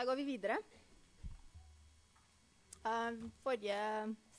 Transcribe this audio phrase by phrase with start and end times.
[0.00, 0.54] Da går vi videre.
[2.80, 3.76] Uh, forrige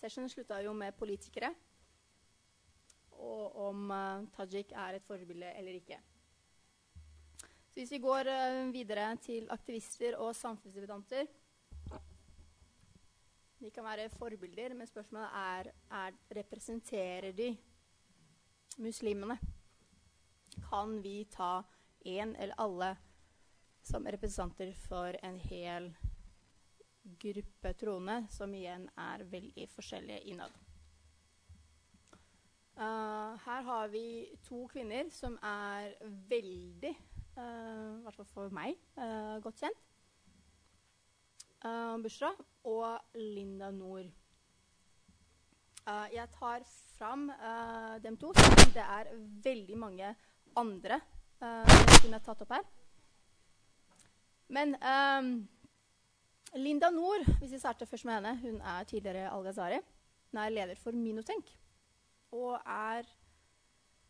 [0.01, 1.51] session slutta jo med politikere.
[3.13, 5.99] Og om uh, Tajik er et forbilde eller ikke.
[7.43, 11.29] Så hvis vi går uh, videre til aktivister og samfunnsdebattanter
[13.59, 17.51] De kan være forbilder, men spørsmålet er, er representerer de
[18.81, 19.37] muslimene.
[20.71, 21.61] Kan vi ta
[22.01, 22.95] én eller alle
[23.83, 25.91] som representanter for en hel
[27.21, 30.59] gruppe troende, som igjen er veldig forskjellige innad?
[32.77, 34.05] Uh, her har vi
[34.47, 35.91] to kvinner som er
[36.29, 36.95] veldig
[37.37, 38.75] Uh, I hvert fall for meg.
[38.99, 39.85] Uh, godt kjent.
[41.63, 42.31] Uh, Bushra
[42.67, 44.09] og Linda Nord.
[46.13, 46.61] jeg tar
[46.97, 47.31] fram
[48.03, 48.29] dem to.
[48.73, 49.09] Det er
[49.43, 50.15] veldig mange
[50.55, 50.99] andre
[51.41, 52.67] som kunne tatt opp her.
[54.51, 55.31] Men um,
[56.59, 59.79] Linda Nord, hvis vi starter først med henne, hun er tidligere Al-Ghazari.
[60.31, 61.51] Hun er leder for Minotenk
[62.31, 63.07] og er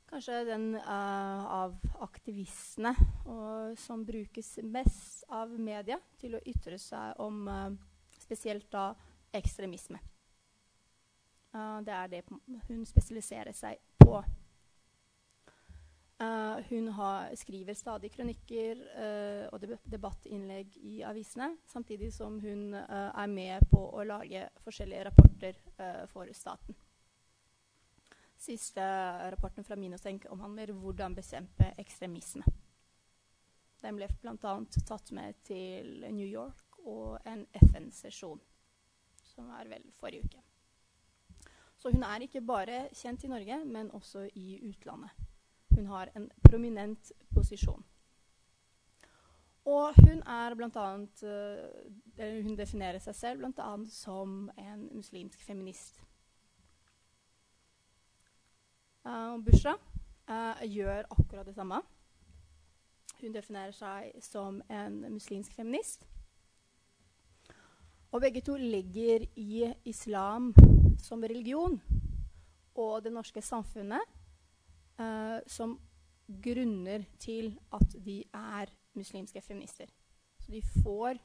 [0.10, 2.92] kanskje den uh, av aktivistene
[3.26, 7.72] og, som brukes mest av media til å ytre seg om uh,
[8.20, 8.92] spesielt da
[9.34, 10.02] ekstremisme.
[11.56, 12.24] Uh, det er det
[12.68, 14.20] hun spesialiserer seg på.
[16.70, 18.84] Hun har, skriver stadig kronikker
[19.50, 25.58] og debattinnlegg i avisene, samtidig som hun er med på å lage forskjellige rapporter
[26.14, 26.78] for staten.
[28.42, 28.82] Siste
[29.34, 32.46] rapporten fra Minotenk omhandler hvordan bekjempe ekstremisme.
[33.82, 34.54] Den ble bl.a.
[34.86, 38.42] tatt med til New York og en FN-sesjon,
[39.34, 40.42] som var vel forrige uke.
[41.78, 45.14] Så hun er ikke bare kjent i Norge, men også i utlandet.
[45.82, 47.84] Hun har en prominent posisjon.
[49.66, 50.20] Og hun
[50.56, 53.72] blant annet, uh, Hun definerer seg selv bl.a.
[53.90, 55.98] som en muslimsk feminist.
[59.02, 61.82] Uh, Bushra uh, gjør akkurat det samme.
[63.22, 66.06] Hun definerer seg som en muslimsk feminist.
[68.12, 70.54] Og begge to ligger i islam
[71.02, 71.82] som religion
[72.76, 74.21] og det norske samfunnet
[75.02, 75.80] uh, som
[76.44, 79.86] grunner til at de er muslimske feminister.
[80.40, 81.20] Så de får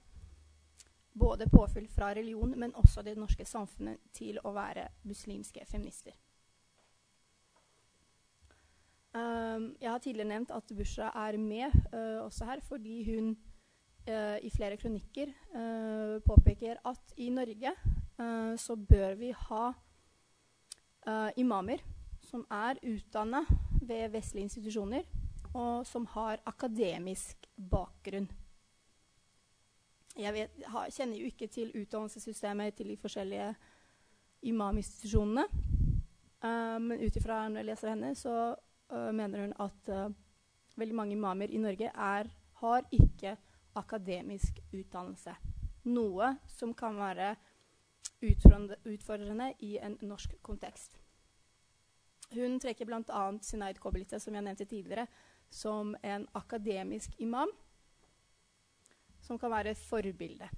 [1.19, 6.17] både påfyll fra religion, men også det norske samfunnet til å være muslimske feminister.
[9.17, 13.31] Um, jeg har tidligere nevnt at Busha er med uh, også her fordi hun
[14.11, 17.73] uh, i flere kronikker uh, påpeker at i Norge
[18.57, 19.73] så bør vi ha
[21.37, 21.83] imamer
[22.25, 23.43] som er utdanna
[23.89, 25.07] ved vestlige institusjoner,
[25.55, 28.29] og som har akademisk bakgrunn.
[30.17, 30.61] Jeg vet,
[30.97, 33.51] kjenner jo ikke til utdannelsessystemet til de forskjellige
[34.49, 35.45] imaminstitusjonene,
[36.81, 40.15] men ut ifra når jeg leser henne, så uh, mener hun at uh,
[40.77, 42.31] veldig mange imamer i Norge er,
[42.61, 43.37] har ikke
[43.77, 45.35] akademisk utdannelse.
[45.85, 47.35] Noe som kan være
[48.25, 50.97] utfordrende i en norsk kontekst.
[52.35, 53.23] Hun trekker bl.a.
[53.43, 55.07] Sinaid Kobilite, som jeg nevnte tidligere,
[55.51, 57.53] som en akademisk imam
[59.27, 60.49] som kan være forbilde.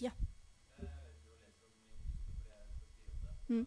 [0.00, 0.10] Ja.
[3.48, 3.66] Mm.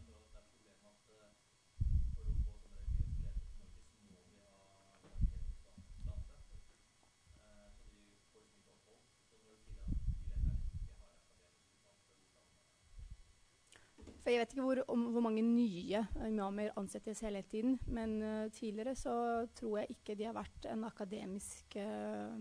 [14.22, 17.80] For jeg vet ikke hvor, om, hvor mange nye imamer ansettes hele tiden.
[17.88, 22.38] Men uh, tidligere så tror jeg ikke de har vært en akademisk uh,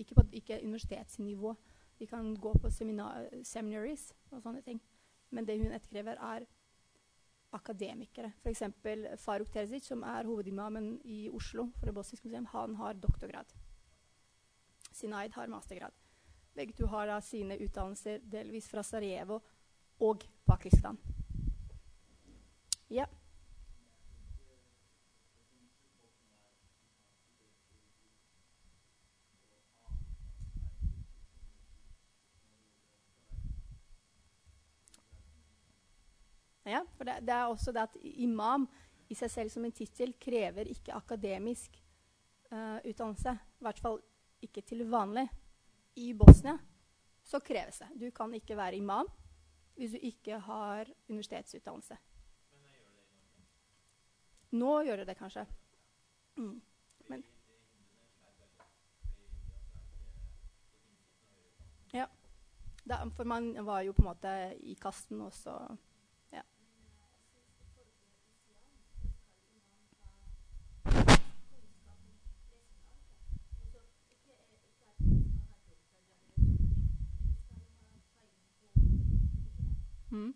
[0.00, 1.54] ikke på ikke universitetsnivå.
[1.98, 4.80] De kan gå på seminar, seminaries og sånne ting.
[5.30, 6.46] Men det hun etterkrever, er
[7.52, 8.32] akademikere.
[8.40, 8.62] F.eks.
[9.20, 13.52] Faruk Terzic, som er hovedimamen i Oslo for det bosniske museum, han har doktorgrad.
[14.92, 15.92] Sinaid har mastergrad.
[16.54, 19.40] Begge to har da sine utdannelser delvis fra Sarajevo
[20.00, 20.98] og Pakistan.
[22.88, 23.06] Ja.
[36.62, 38.66] Ja, for det, det, er også det at imam
[39.10, 41.78] i seg selv som en tittel krever ikke akademisk
[42.50, 43.38] uh, utdannelse.
[43.38, 44.02] I hvert fall
[44.42, 45.28] ikke til vanlig.
[45.94, 46.58] I Bosnia
[47.22, 47.90] så kreves det.
[48.02, 49.06] Du kan ikke være imam
[49.76, 51.96] hvis du ikke har universitetsutdannelse.
[54.50, 55.44] Nå gjør det det kanskje.
[56.36, 56.56] Mm.
[57.08, 57.24] Men.
[61.92, 62.06] Ja.
[62.84, 64.34] Da, for man var jo på en måte
[64.66, 65.54] i kasten også.
[80.10, 80.34] Mm.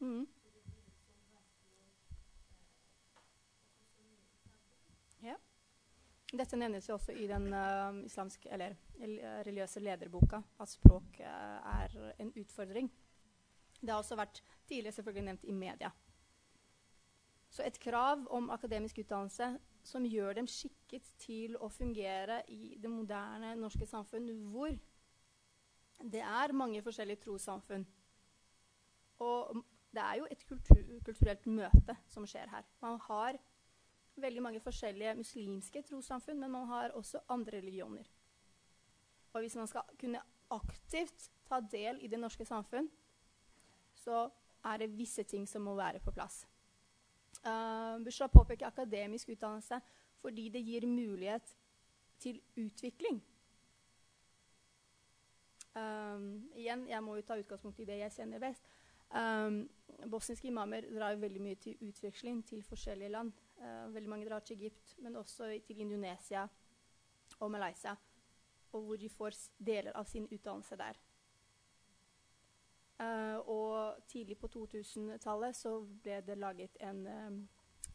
[0.00, 0.26] Mm.
[5.20, 5.36] Ja.
[6.32, 12.14] Dette nevnes jo også i den uh, islamske, eller religiøse lederboka, at språk uh, er
[12.18, 12.92] en utfordring.
[13.80, 15.90] Det har også vært tidligere selvfølgelig nevnt i media.
[17.54, 19.52] Så et krav om akademisk utdannelse
[19.86, 24.74] som gjør dem skikket til å fungere i det moderne norske samfunn, hvor
[26.02, 27.84] det er mange forskjellige trossamfunn.
[29.22, 29.60] Og
[29.94, 32.66] det er jo et kultur, kulturelt møte som skjer her.
[32.82, 33.38] Man har
[34.18, 38.08] veldig mange forskjellige muslimske trossamfunn, men man har også andre religioner.
[39.34, 40.22] Og hvis man skal kunne
[40.54, 42.90] aktivt ta del i det norske samfunn,
[43.94, 44.26] så
[44.64, 46.42] er det visse ting som må være på plass.
[47.44, 49.80] Uh, Bushra påpeker akademisk utdannelse
[50.24, 51.56] fordi det gir mulighet
[52.18, 53.18] til utvikling.
[55.74, 58.68] Um, igjen, jeg må jo ta utgangspunkt i det jeg kjenner best.
[59.10, 59.64] Um,
[60.10, 63.32] bosniske imamer drar veldig mye til utveksling til forskjellige land.
[63.58, 66.46] Uh, veldig mange drar til Egypt, men også til Indonesia
[67.40, 67.96] og Malaysia.
[68.72, 70.96] Og hvor de får deler av sin utdannelse der.
[73.00, 77.38] Uh, og tidlig på 2000-tallet så ble det laget en um,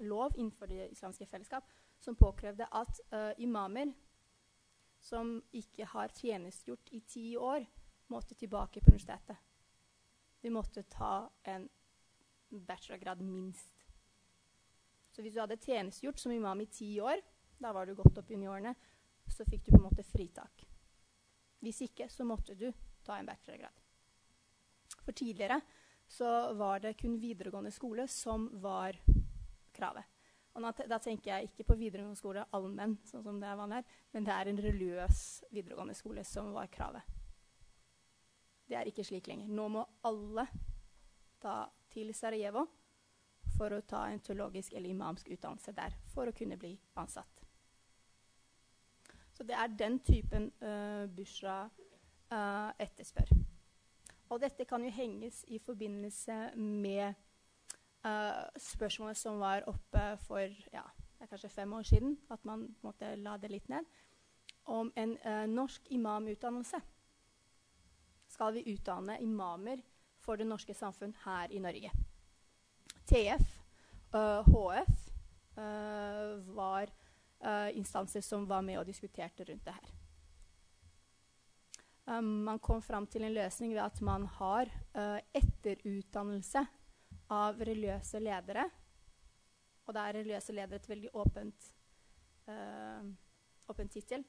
[0.04, 1.70] lov innenfor det islamske fellesskap
[2.04, 3.94] som påkrevde at uh, imamer
[5.00, 7.64] som ikke har tjenestegjort i ti år,
[8.08, 9.38] måtte tilbake på universitetet.
[10.42, 11.70] De måtte ta en
[12.50, 13.86] bachelorgrad minst.
[15.12, 17.22] Så hvis du hadde tjenestegjort som imam i ti år,
[17.60, 18.76] da var du godt opp i årene,
[19.30, 20.66] så fikk du på en måte fritak.
[21.60, 22.72] Hvis ikke, så måtte du
[23.04, 23.79] ta en bachelorgrad.
[25.10, 25.62] For tidligere
[26.08, 28.94] så var det kun videregående skole som var
[29.74, 30.06] kravet.
[30.54, 33.98] Og da, tenker jeg ikke på videregående skole allmenn, sånn som det er vanlig her,
[34.14, 37.10] men det er en religiøs videregående skole som var kravet.
[38.70, 39.50] Det er ikke slik lenger.
[39.50, 40.46] Nå må alle
[41.42, 41.58] ta
[41.90, 42.68] til Sarajevo
[43.58, 47.46] for å ta en teologisk eller imamsk utdannelse der for å kunne bli ansatt.
[49.34, 53.49] Så det er den typen uh, Bushra uh, etterspør.
[54.30, 57.14] Og dette kan jo henges i forbindelse med
[58.06, 60.84] uh, spørsmålet som var oppe for ja,
[61.30, 63.86] kanskje fem år siden, at man måtte la det litt ned,
[64.70, 66.82] om en uh, norsk imamutdannelse.
[68.30, 69.82] Skal vi utdanne imamer
[70.22, 71.92] for det norske samfunn her i Norge?
[73.10, 73.46] TF,
[74.14, 75.06] uh, HF
[76.56, 76.88] var
[77.76, 79.99] instanser som var med og diskuterte rundt det her.
[82.10, 86.64] Um, man kom fram til en løsning ved at man har uh, etterutdannelse
[87.30, 88.66] av religiøse ledere.
[89.86, 91.70] Og da er religiøse ledere et veldig åpent,
[92.50, 93.06] uh,
[93.70, 94.26] åpent tittel.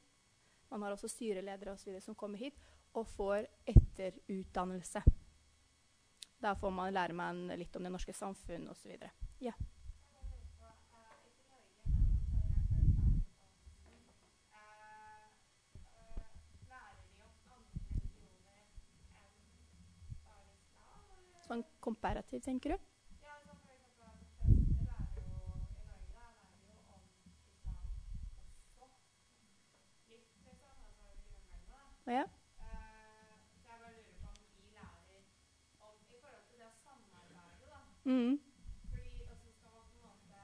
[0.70, 2.60] Man har også styreledere og så som kommer hit
[2.94, 5.02] og får etterutdannelse.
[6.40, 8.96] Da får man lære man litt om det norske samfunn osv.
[9.40, 9.56] Ja.
[21.50, 22.82] Sånn komparativt, tenker du?
[23.26, 27.08] Ja, sånn for eksempel at de fleste lærer jo i Norge da, lærer jo om
[27.26, 27.80] islam
[28.86, 29.00] også.
[30.12, 30.68] Litt, liksom.
[30.70, 31.64] Altså grunnleggende.
[31.72, 32.12] da.
[32.14, 32.22] Ja.
[32.60, 35.18] Uh, så jeg bare lurer på om de lærer
[35.88, 37.82] om I forhold til det å samarbeide, da.
[38.06, 38.38] Mm.
[38.94, 40.38] Fordi altså, skal man på en måte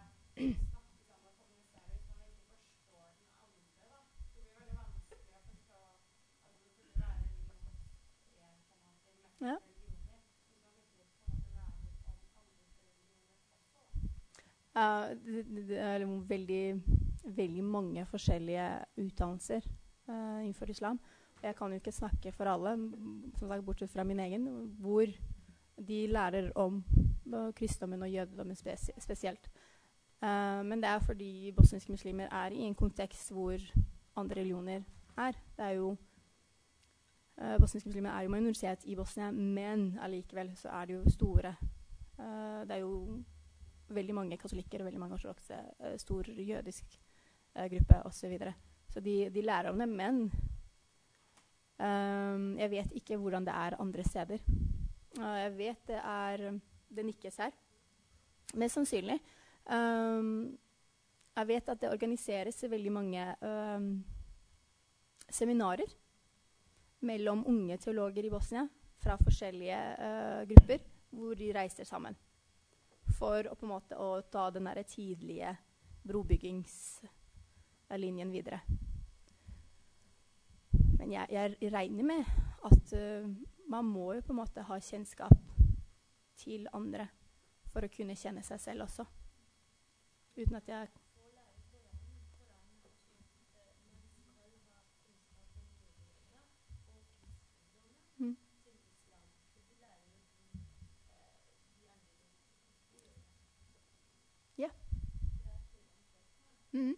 [0.58, 4.02] snakke sammen og kommunisere hvis man ikke forstår den andre, da.
[4.34, 5.86] Det blir veldig vanskelig å forstå
[6.50, 9.22] Altså det burde være religionsfrihet på en måte.
[9.52, 9.56] Ja.
[14.76, 16.82] Uh, det, er veldig,
[17.24, 18.64] veldig mange forskjellige
[19.00, 19.64] utdannelser
[20.08, 20.98] uh, innenfor islam.
[21.42, 22.74] Jeg kan jo ikke snakke for alle,
[23.38, 24.44] som sagt, bortsett fra min egen,
[24.80, 25.06] hvor
[25.88, 26.82] de lærer om
[27.32, 29.50] uh, kristendommen og jødedommen spes spesielt.
[30.64, 33.60] men det er fordi bosniske muslimer er i en kontekst hvor
[34.16, 34.82] andre religioner
[35.16, 35.32] er.
[35.56, 35.96] Det er jo
[37.60, 41.54] Bosniske muslimer er jo minoritet i Bosnia, men allikevel så er det jo store
[42.16, 43.22] Det er jo
[43.94, 46.98] veldig mange katolikker og veldig mange ortodokse, uh, stor jødisk
[47.56, 48.36] uh, gruppe osv.
[48.38, 48.52] Så,
[48.94, 49.88] så de, de, lærer om det.
[49.88, 50.22] Men
[51.78, 54.44] um, jeg vet ikke hvordan det er andre steder.
[55.18, 57.50] Uh, jeg vet det er Det nikkes her.
[58.54, 59.18] Mest sannsynlig.
[59.66, 60.56] Um,
[61.36, 64.04] jeg vet at det organiseres veldig mange um,
[65.28, 65.90] seminarer
[67.00, 68.62] mellom unge teologer i Bosnia
[69.02, 72.16] fra forskjellige uh, grupper, hvor de reiser sammen
[73.14, 75.56] for å, på en måte, å ta den tidlige
[76.06, 78.60] brobyggingslinjen videre.
[80.98, 82.24] Men jeg, jeg regner med
[82.66, 83.28] at uh,
[83.70, 85.38] man må jo på en måte ha kjennskap
[86.40, 87.08] til andre
[87.72, 89.04] for å kunne kjenne seg selv også.
[90.36, 90.88] Uten at jeg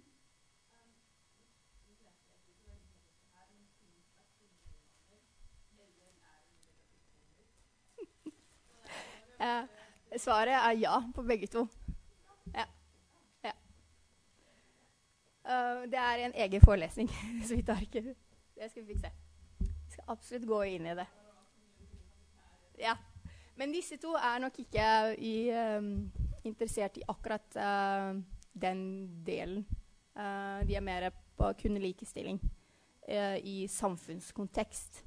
[9.38, 9.62] Uh,
[10.18, 11.60] svaret er ja på begge to.
[12.54, 12.64] Ja.
[13.44, 13.52] ja.
[15.44, 17.08] Uh, det er en egen forelesning,
[17.46, 19.12] så vi tar ikke Det skal vi fikse.
[19.58, 21.06] Vi skal absolutt gå inn i det.
[22.82, 22.96] Ja.
[23.56, 26.10] Men disse to er nok ikke i, um,
[26.44, 28.18] interessert i akkurat uh,
[28.52, 28.80] den
[29.24, 29.66] delen.
[30.66, 32.40] de er mer på kun likestilling
[33.42, 35.04] i samfunnskontekst.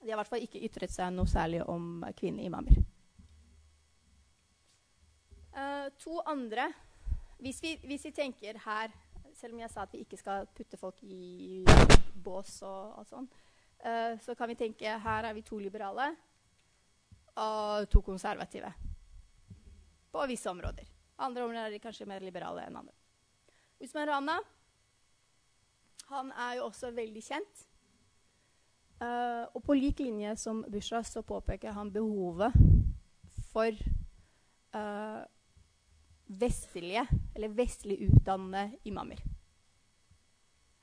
[0.00, 2.78] De har i hvert fall ikke ytret seg noe særlig om kvinneimamer.
[5.50, 6.70] Uh, to andre
[7.40, 8.92] hvis vi, hvis vi, tenker her
[9.34, 11.64] Selv om jeg sa at vi ikke skal putte folk i
[12.24, 13.28] bås og alt sånn,
[13.86, 16.10] uh, så kan vi tenke her er vi to liberale
[17.40, 18.68] og to konservative.
[20.12, 20.89] På visse områder.
[21.20, 22.96] Andre områder er de kanskje mer liberale enn andre.
[23.80, 24.38] Usman Rana
[26.10, 27.66] han er jo også veldig kjent.
[29.00, 32.56] Uh, og på lik linje som Bushra så påpeker han behovet
[33.52, 33.76] for
[34.76, 35.22] uh,
[36.26, 39.22] vestlige, eller vestlig utdannede imamer.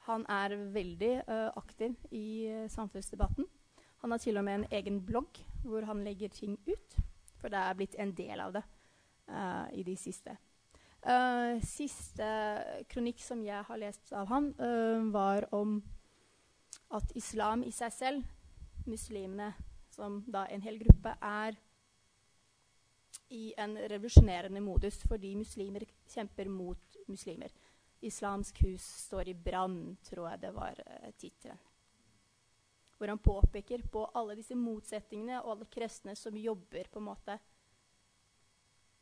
[0.07, 3.45] Han er veldig uh, aktiv i samfunnsdebatten.
[4.01, 6.99] Han har til og med en egen blogg hvor han legger ting ut.
[7.37, 8.63] For det er blitt en del av det
[9.29, 10.37] uh, i de siste.
[11.63, 12.27] siste
[12.89, 14.49] kronikk som jeg har lest av han,
[15.13, 15.77] var om
[16.97, 18.25] at islam i seg selv,
[18.89, 19.53] muslimene
[19.93, 21.55] som da en hel gruppe, er
[23.29, 27.51] i en revolusjonerende modus fordi muslimer kjemper mot muslimer.
[28.01, 31.57] 'Islamsk hus står i brann', tror jeg det var uh, tittelen.
[32.97, 37.33] Hvor han påpeker på alle disse motsetningene og alle kristne som jobber på en måte
[37.33, 37.56] uh,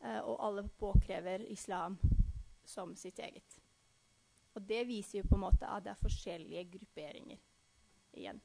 [0.06, 1.98] Og alle påkrever islam
[2.66, 3.60] som sitt eget.
[4.56, 7.40] Og det viser jo på en måte at det er forskjellige grupperinger
[8.16, 8.40] igjen.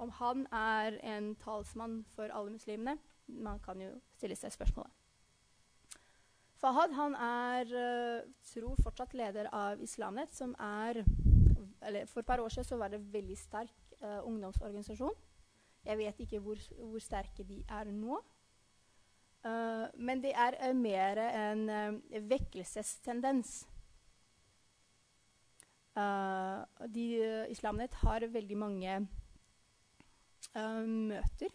[0.00, 2.96] Om han er en talsmann for alle muslimene,
[3.26, 4.94] man kan jo stille seg spørsmålet.
[6.60, 11.04] Fahad han er, uh, tror fortsatt leder av Islamnett, som er
[11.80, 15.14] For et par år siden så var det en veldig sterk uh, ungdomsorganisasjon.
[15.84, 18.18] Jeg vet ikke hvor, hvor, sterke de er nå.
[19.44, 23.66] Uh, men det er uh, mer en uh, vekkelsestendens.
[26.94, 27.06] de,
[27.50, 28.92] Islamnet har veldig mange
[30.54, 31.50] møter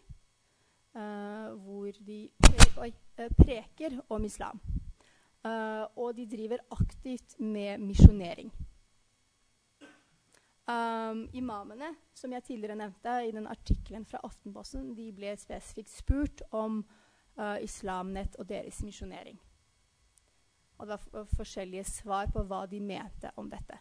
[0.95, 2.29] Uh, hvor de
[2.79, 4.61] uh, preker om islam.
[5.43, 8.53] Uh, og de driver aktivt med misjonering.
[10.67, 16.45] Um, imamene, som jeg tidligere nevnte i den artikkelen fra Aftenposten, de ble spesifikt spurt
[16.51, 16.85] om
[17.37, 19.39] Islamnett og deres misjonering.
[20.77, 23.79] Og det var forskjellige svar på hva de mente om dette.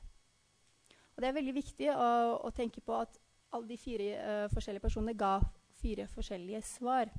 [1.14, 2.08] Og det er veldig viktig å,
[2.42, 3.18] å tenke på at
[3.54, 5.36] alle de fire forskjellige personene ga
[5.78, 7.10] fire forskjellige svar.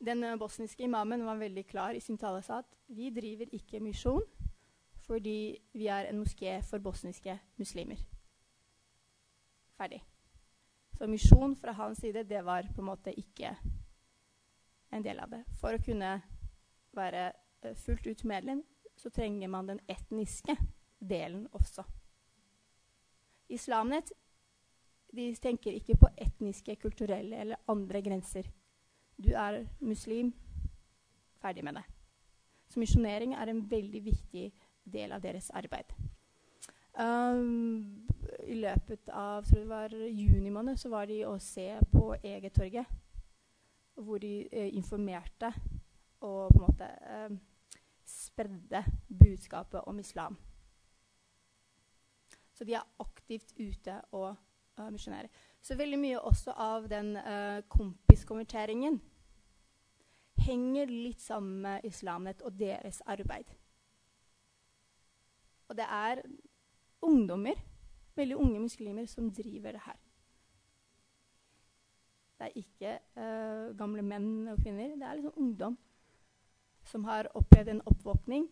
[0.00, 3.82] Den eh, bosniske imamen var veldig klar i sin tale sa at vi driver ikke
[3.84, 4.24] misjon
[5.06, 7.98] fordi vi er en moské for bosniske muslimer.
[9.74, 10.02] Ferdig.
[10.94, 13.56] Så misjon fra hans side det var på en måte ikke
[14.90, 15.44] en del av det.
[15.60, 16.16] For å kunne
[16.96, 17.30] være
[17.64, 18.62] uh, fullt ut medlem
[19.00, 20.56] så trenger man den etniske
[21.00, 21.84] delen også.
[23.48, 24.12] Islamnet
[25.16, 28.46] de tenker ikke på etniske, kulturelle eller andre grenser.
[29.16, 30.32] Du er muslim.
[31.40, 31.82] Ferdig med det.
[32.68, 34.52] Så misjonering er en veldig viktig
[34.84, 35.90] del av deres arbeid.
[37.00, 38.06] Um,
[38.46, 42.86] I løpet av tror det var juni måned så var de å se på Egetorget,
[44.02, 45.52] hvor de eh, informerte
[46.20, 47.36] og på en måte eh,
[48.06, 48.84] spredde
[49.20, 50.36] budskapet om islam.
[52.54, 54.36] Så de er aktivt ute og
[54.80, 55.28] uh, misjonærer.
[55.62, 59.00] Så veldig mye også av den uh, kompiskonverteringen
[60.40, 63.48] henger litt sammen med islamet og deres arbeid.
[65.68, 66.22] Og det er
[67.02, 67.56] ungdommer,
[68.16, 69.98] veldig unge muslimer, som driver det her.
[72.40, 74.94] Det er ikke uh, gamle menn og kvinner.
[74.96, 75.76] Det er liksom ungdom
[76.88, 78.46] som har opplevd en oppvåkning,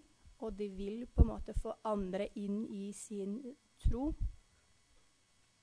[0.45, 3.39] og de vil på en måte få andre inn i sin
[3.81, 4.11] tro,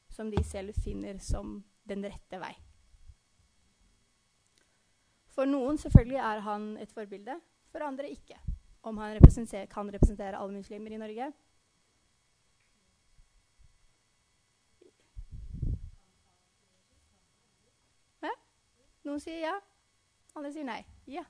[0.10, 2.56] som de selv finner som den rette vei.
[5.36, 7.38] For noen selvfølgelig er han et forbilde,
[7.70, 8.40] for andre ikke.
[8.82, 9.20] Om han
[9.70, 11.32] kan representere alle muslimer i Norge.
[19.06, 19.54] Noen sier ja,
[20.34, 20.82] alle sier nei.
[21.06, 21.22] Ja.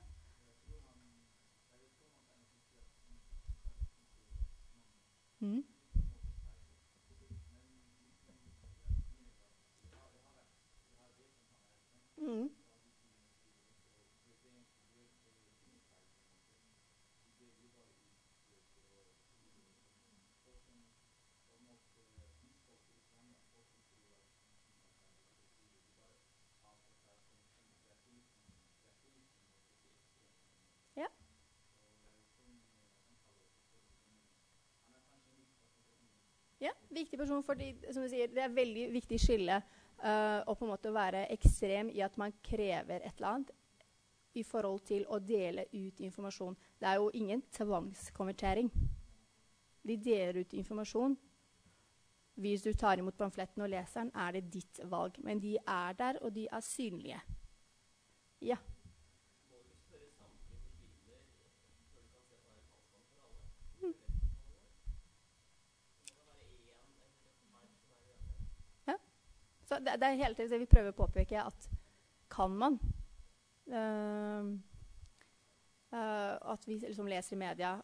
[5.42, 5.60] Mm.
[12.20, 12.48] Mm.
[30.96, 31.08] Ja.
[36.66, 40.66] Ja, viktig person fordi, som du sier, det er veldig viktig skille uh, å på
[40.66, 43.52] en måte være ekstrem i at man krever et eller annet
[44.36, 46.56] i forhold til å dele ut informasjon.
[46.80, 48.68] Det er jo ingen tvangskonvertering.
[49.86, 51.14] De deler ut informasjon.
[52.36, 55.16] Hvis du tar imot pamfletten og leser den, er det ditt valg.
[55.24, 57.22] Men de er der, og de er synlige.
[58.44, 58.58] Ja.
[69.66, 71.68] Så det, er hele tiden det vi prøver å påpeke, at
[72.32, 72.78] kan man
[73.70, 74.48] uh,
[75.94, 77.76] uh, At vi liksom leser i media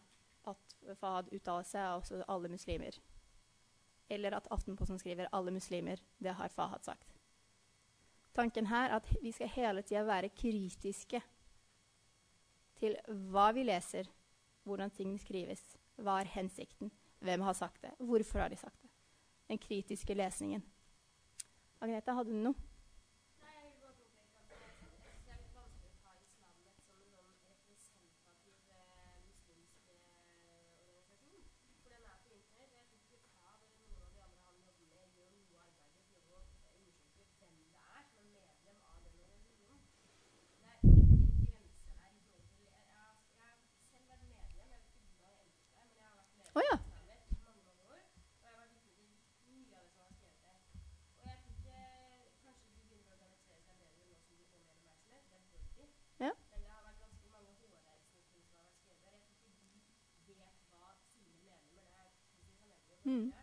[0.47, 2.97] at Fahad uttaler seg også alle muslimer.
[4.11, 6.01] Eller at Aftenposten skriver 'alle muslimer'.
[6.19, 7.15] Det har Fahad sagt.
[8.35, 11.21] Tanken her er at vi skal hele tida være kritiske
[12.75, 14.09] til hva vi leser,
[14.63, 18.89] hvordan ting skrives, hva er hensikten, hvem har sagt det, hvorfor har de sagt det.
[19.47, 20.63] Den kritiske lesningen.
[21.83, 22.55] Agnete, hadde du noe?
[46.53, 46.79] Å oh, ja.
[63.05, 63.33] Mm.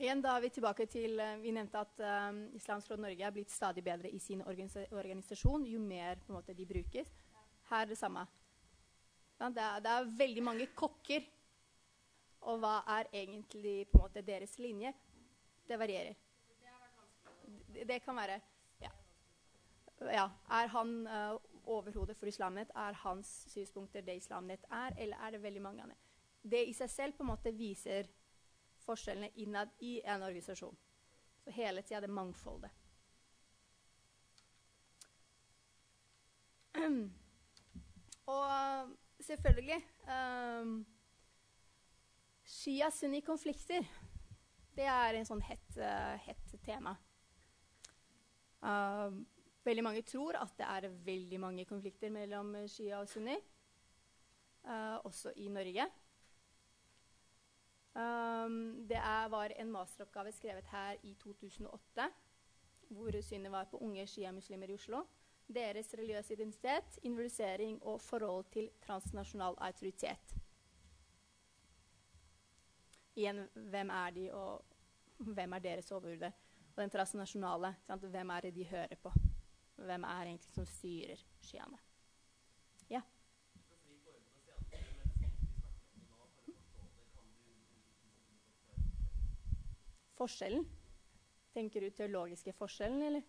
[0.00, 3.32] Igjen da er vi tilbake til uh, Vi nevnte at um, Islamsk Råd Norge er
[3.34, 7.10] blitt stadig bedre i sin organisa organisasjon jo mer måte, de brukes.
[7.68, 8.22] Her er det samme.
[9.36, 11.26] Ja, det, er, det, er, veldig mange kokker.
[12.48, 14.94] Og hva er egentlig måte deres linje?
[15.68, 16.16] Det varierer.
[17.68, 18.38] Det, det kan være
[18.80, 18.90] Ja.
[20.00, 20.24] ja.
[20.48, 21.36] Er han uh,
[21.66, 22.72] overhodet for Islamnet?
[22.72, 26.00] Er hans synspunkter det Islamnet er, eller er det veldig mange andre?
[26.40, 28.08] Det i seg selv på en måte viser
[28.90, 30.76] forskjellene innad i en organisasjon.
[31.44, 32.70] Så hele tida det mangfoldet.
[38.36, 40.86] Og selvfølgelig um,
[42.44, 43.82] Shia-sunni-konflikter.
[44.76, 46.94] Det er en sånn hett, uh, het tema.
[48.60, 49.10] Uh,
[49.64, 53.34] Veldig mange tror at det er veldig mange konflikter mellom Shia og Sunni,
[54.64, 55.84] uh, også i Norge.
[57.94, 62.06] Um, det er, var en masteroppgave skrevet her i 2008,
[62.88, 65.02] hvor synet var på unge sjiamuslimer i Oslo.
[65.54, 70.36] Deres religiøse identitet, individualisering og forhold til transnasjonal autoritet.
[73.16, 74.64] Igjen, hvem er de, og
[75.18, 76.32] hvem er deres overhode?
[76.76, 78.04] Og den transnasjonale, sant?
[78.04, 79.12] hvem er det de hører på?
[79.76, 81.78] Hvem er egentlig som styrer sjiaene?
[82.90, 83.00] Ja.
[90.20, 90.66] Forskjellen?
[91.54, 93.22] Tenker du teologiske forskjellen, eller?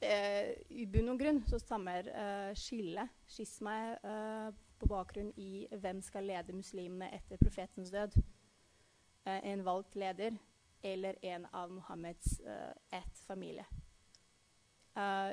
[0.00, 4.48] Eh, I bunn og grunn så stammer uh, skillet, skismaet, uh,
[4.80, 8.16] på bakgrunn i hvem skal lede muslimene etter profetens død.
[9.26, 10.38] Uh, en valgt leder
[10.82, 13.66] eller en av Mohammeds uh, ett familie.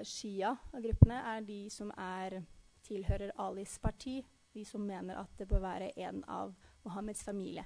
[0.07, 2.37] Shia-gruppene er de som er,
[2.85, 4.19] tilhører Alis parti,
[4.53, 6.53] de som mener at det bør være en av
[6.85, 7.65] Mohammeds familie.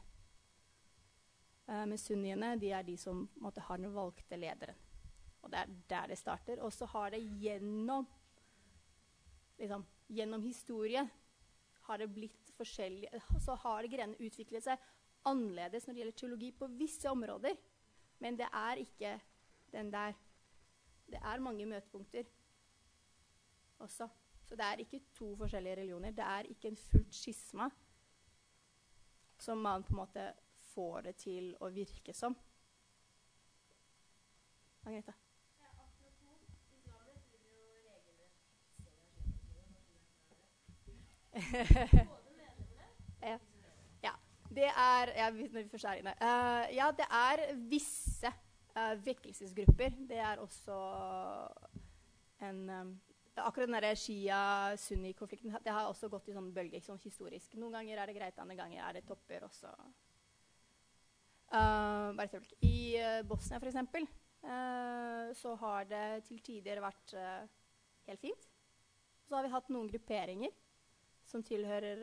[1.71, 4.77] Uh, men sunniene de er de som måtte, har den valgte lederen.
[5.41, 6.61] Og det er der det starter.
[6.61, 8.05] Og så har det gjennom,
[9.57, 11.07] liksom, gjennom historie
[11.87, 13.09] har det blitt forskjellig
[13.41, 14.89] Så har grenene utviklet seg
[15.25, 17.57] annerledes når det gjelder teologi på visse områder.
[18.21, 19.15] Men det er ikke
[19.73, 20.13] den der.
[21.09, 22.27] Det er mange møtepunkter
[23.79, 24.07] også.
[24.45, 26.11] Så det er ikke to forskjellige religioner.
[26.11, 27.69] Det er ikke en fullt skisma
[29.41, 30.25] som man på en måte
[30.73, 32.35] får det til å virke som.
[34.85, 35.13] Agneta?
[43.21, 43.39] ja.
[44.01, 44.11] ja.
[44.49, 46.15] Det er ja, når vi først er inne.
[46.21, 48.31] Uh, ja, det er visse
[48.77, 49.89] uh, vekkelsesgrupper.
[50.09, 50.75] Det er også
[52.41, 53.01] en um,
[53.35, 57.55] Akkurat den der Shia-Sunni-konflikten det har også gått i sånn bølge sånn historisk.
[57.55, 59.71] Noen ganger er det greit, andre ganger er det topper også.
[61.51, 62.53] Uh, bare et.
[62.63, 63.75] I uh, Bosnia, f.eks.,
[64.45, 67.43] uh, så har det til tider vært uh,
[68.07, 68.47] helt fint.
[69.27, 70.53] Så har vi hatt noen grupperinger
[71.27, 72.01] som tilhører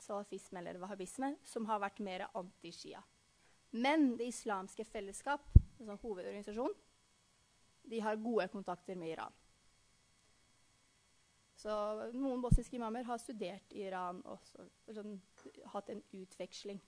[0.00, 3.02] salafisme eller wahhabisme, som har vært mer anti-Shia.
[3.76, 5.50] Men Det islamske fellesskap,
[5.82, 6.76] en sånn
[7.90, 9.34] de har gode kontakter med Iran.
[11.60, 11.74] Så
[12.14, 14.40] noen bosniske imamer har studert i Iran og
[14.92, 15.18] sånn,
[15.72, 16.80] hatt en utveksling.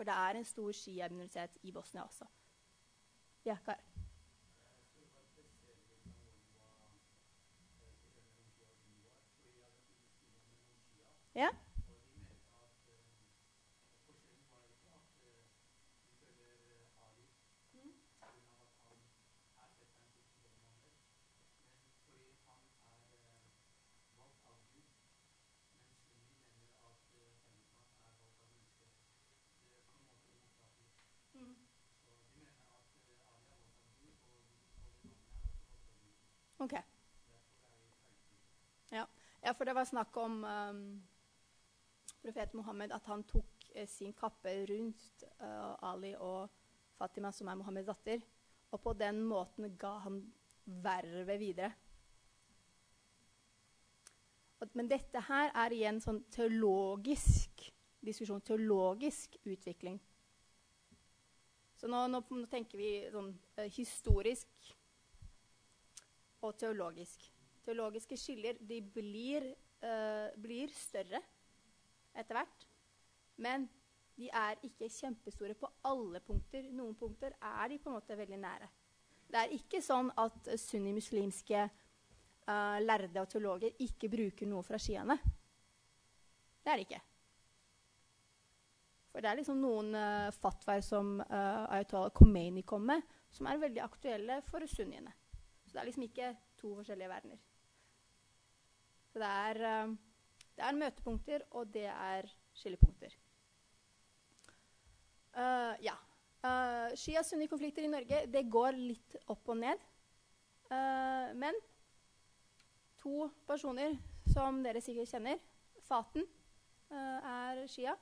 [0.00, 2.24] For det er en stor shia-minoritet i Bosnia også.
[3.44, 3.80] Ja, Kar?
[11.34, 11.48] Ja?
[36.60, 36.72] Ok.
[38.90, 39.06] Ja.
[39.42, 39.52] ja.
[39.52, 40.80] for det var snakk om um,
[42.20, 46.50] profet Mohammed, at han tok eh, sin kappe rundt uh, Ali og
[46.98, 48.20] Fatima, som er Mohammeds datter,
[48.70, 50.20] og på den måten ga han
[50.64, 51.70] vervet videre.
[54.60, 57.64] Og, men dette her er igjen sånn teologisk
[58.04, 59.96] diskusjon, teologisk utvikling.
[61.80, 64.74] Så nå, nå, nå tenker vi sånn uh, historisk
[66.42, 67.26] og teologisk.
[67.64, 69.50] Teologiske skiller de blir,
[69.84, 71.20] uh, blir større
[72.16, 72.66] etter hvert.
[73.40, 73.68] Men
[74.20, 76.66] de er ikke kjempestore på alle punkter.
[76.76, 78.68] Noen punkter er de på en måte veldig nære.
[79.30, 85.16] Det er ikke sånn at sunnimuslimske uh, lærde og teologer ikke bruker noe fra skiene.
[86.60, 87.00] Det er det ikke.
[89.10, 93.62] For det er liksom noen uh, fatwaer som uh, Ayatollah Khomeini kom med, som er
[93.62, 95.14] veldig aktuelle for sunniene.
[95.70, 96.28] Så det er liksom ikke
[96.58, 97.42] to forskjellige verdener.
[99.12, 99.92] Så det er, uh,
[100.56, 102.26] det er møtepunkter, og det er
[102.58, 103.14] skillepunkter.
[105.36, 105.94] Uh, ja.
[106.42, 109.78] Uh, Shia-sunni-konflikter i Norge det går litt opp og ned.
[110.66, 111.54] Uh, men
[112.98, 113.94] to personer
[114.34, 115.38] som dere sikkert kjenner,
[115.86, 116.26] Faten
[116.90, 117.94] er shia,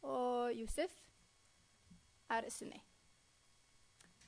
[0.00, 0.92] og Yusuf
[2.32, 2.80] er sunni.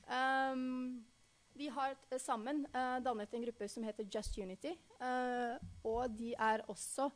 [0.05, 1.05] Um,
[1.57, 4.73] de har uh, sammen uh, dannet en gruppe som heter Just Unity.
[4.99, 7.09] Uh, og de er også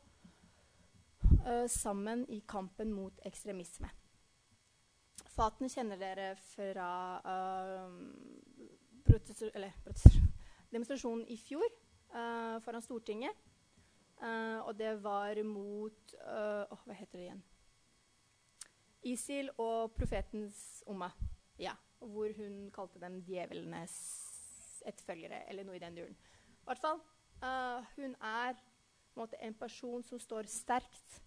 [1.66, 3.88] sammen i kampen mot ekstremisme.
[5.32, 6.88] Faten kjenner dere fra
[9.54, 9.72] eller,
[10.72, 11.64] demonstrasjonen i fjor
[12.64, 13.32] foran Stortinget.
[14.66, 17.42] og det var mot oh, Hva heter det igjen?
[19.02, 21.10] ISIL og profetens Umma.
[21.58, 24.27] Ja, hvor hun kalte dem djevelenes
[24.86, 26.16] etterfølgere, eller noe i den duren.
[26.58, 27.00] I hvert fall,
[27.42, 28.62] uh, hun er en,
[29.16, 31.20] måte, en person som står sterkt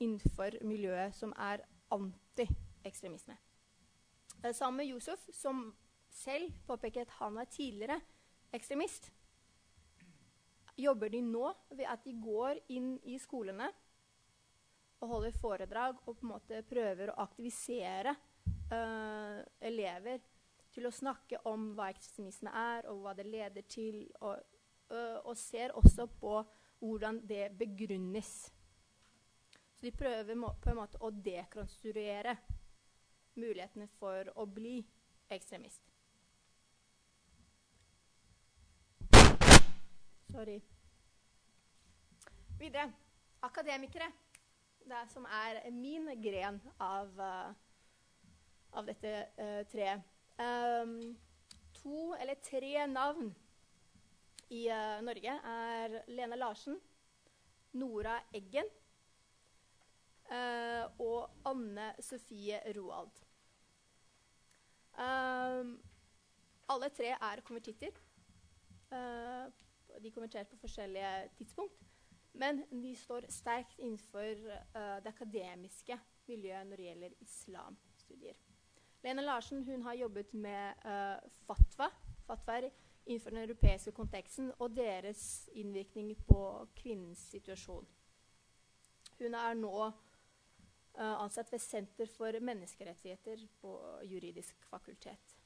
[0.00, 3.36] innenfor miljøet som er anti-ekstremisme.
[4.44, 5.70] Uh, sammen med Yusuf, som
[6.10, 8.00] selv påpeker at han er tidligere
[8.52, 9.12] ekstremist,
[10.80, 13.68] jobber de nå ved at de går inn i skolene
[15.00, 18.14] og holder foredrag og på en måte prøver å aktivisere
[18.72, 20.20] uh, elever
[20.74, 24.38] til å snakke om hva ekstremisme er, og hva det leder til, og,
[24.90, 26.38] og ser også på
[26.80, 28.52] hvordan det begrunnes.
[29.74, 32.36] Så de prøver på en måte å dekonstruere
[33.40, 34.80] mulighetene for å bli
[35.32, 35.82] ekstremist.
[40.30, 40.60] Sorry.
[42.58, 42.90] Videre.
[43.42, 44.10] Akademikere.
[44.84, 47.52] Det som er min gren av, uh,
[48.72, 50.09] av dette uh, treet.
[50.40, 51.18] Um,
[51.82, 53.34] to eller tre navn
[54.50, 56.78] i uh, Norge er Lene Larsen,
[57.72, 58.76] Nora Eggen
[61.02, 63.16] og Anne Sofie Roald.
[64.94, 65.72] Um,
[66.70, 67.90] alle tre er konvertitter.
[70.02, 71.82] de konverterte på forskjellige tidspunkt.
[72.32, 75.98] Men de står sterkt innenfor uh, det akademiske
[76.28, 78.49] miljøet når det gjelder islamstudier.
[79.02, 81.88] Lene Larsen hun har jobbet med uh, fatwa,
[82.26, 82.68] fatwaer
[83.06, 87.86] innenfor den europeiske konteksten og deres innvirkning på kvinnens situasjon.
[89.18, 95.36] Hun er nå uh, ansatt ved Senter for menneskerettigheter på juridisk fakultet.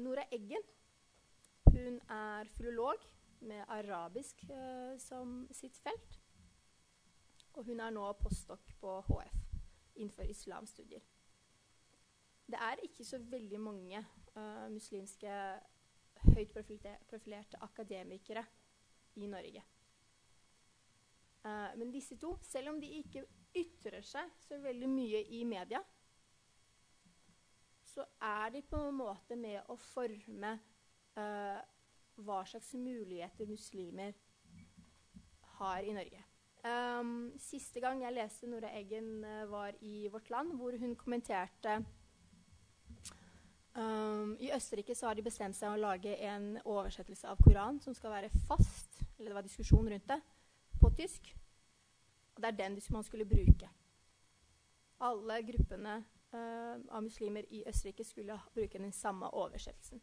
[0.00, 0.62] Nora Eggen
[1.68, 3.02] hun er filolog
[3.40, 4.40] med arabisk
[4.98, 6.16] som sitt felt.
[7.52, 9.36] Og hun er nå postdok på HF
[9.98, 11.04] innenfor islamstudier.
[12.48, 13.98] Det er ikke så veldig mange
[14.36, 15.32] uh, muslimske
[16.32, 16.54] høyt
[17.10, 18.44] profilerte akademikere
[19.20, 19.64] i Norge.
[21.44, 25.82] Uh, men disse to, selv om de ikke ytrer seg så veldig mye i media,
[27.84, 30.54] så er de på en måte med å forme
[31.18, 31.60] uh,
[32.24, 34.16] hva slags muligheter muslimer
[35.58, 36.24] har i Norge.
[36.64, 41.78] Um, siste gang jeg leste Nora Eggen, var i Vårt Land, hvor hun kommenterte
[43.78, 47.94] um, I Østerrike så har de bestemt seg å lage en oversettelse av Koran som
[47.96, 50.20] skal være fast, eller det var diskusjon rundt det,
[50.80, 51.32] på tysk.
[52.34, 53.70] Og det er den man skulle bruke.
[55.00, 55.96] Alle gruppene
[56.34, 60.02] uh, av muslimer i Østerrike skulle bruke den samme oversettelsen.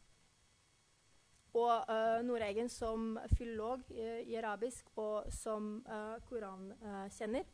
[1.56, 7.48] Og uh, Noregen som filolog uh, i arabisk og som uh, korankjenner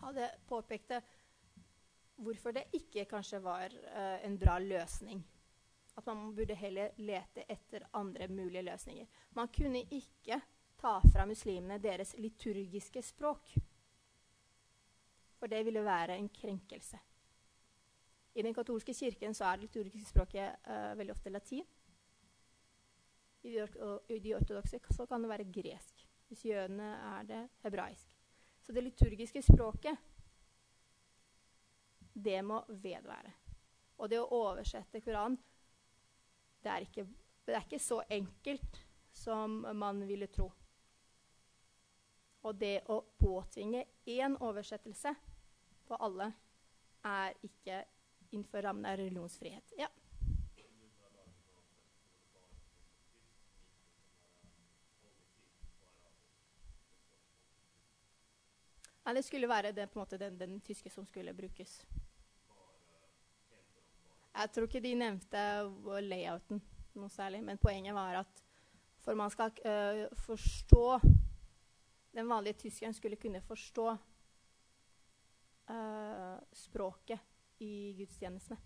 [0.00, 0.92] hadde påpekt
[2.20, 3.72] hvorfor det ikke kanskje var
[4.24, 5.22] en bra løsning.
[5.96, 9.06] At man burde heller lete etter andre mulige løsninger.
[9.36, 10.40] Man kunne ikke
[10.80, 13.52] ta fra muslimene deres liturgiske språk.
[15.40, 16.98] For det ville være en krenkelse.
[18.34, 21.66] I den katolske kirken så er det liturgiske språket veldig ofte latin.
[23.42, 23.66] I de,
[24.20, 26.06] de ortodokse kan det være gresk.
[26.28, 28.16] Hvis jødene er det hebraisk.
[28.62, 29.96] Så det liturgiske språket,
[32.22, 33.32] det må vedvære.
[34.00, 35.38] Og det å oversette Koranen,
[36.60, 37.06] det er ikke,
[37.46, 38.80] det er ikke så enkelt
[39.12, 40.50] som man ville tro.
[42.42, 45.12] Og det å påtvinge én oversettelse
[45.88, 46.30] på alle
[47.04, 47.82] er ikke
[48.30, 49.74] innenfor rammen av religionsfrihet.
[49.78, 49.88] Ja.
[59.04, 61.80] Nei, det skulle være det, måte, den, den, tyske som skulle brukes.
[64.30, 65.42] Jeg tror ikke de nevnte
[66.06, 66.60] layouten
[66.98, 68.42] noe særlig, men poenget var at
[69.00, 71.00] for man skal uh, forstå
[72.14, 73.86] Den vanlige tyskeren skulle kunne forstå
[75.70, 77.18] uh, språket
[77.62, 78.58] i gudstjenestene.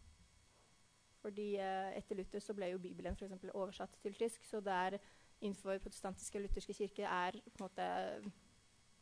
[1.20, 4.44] Fordi uh, etter Luther så ble jo Bibelen for eksempel, oversatt til tysk.
[4.48, 4.96] Så der
[5.40, 7.86] innenfor protestantiske og lutherske kirker er på en måte